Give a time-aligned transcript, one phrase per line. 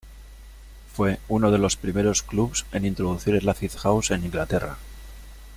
[0.91, 4.79] Fue uno de los primeros clubs en introducir el acid house en Inglaterra.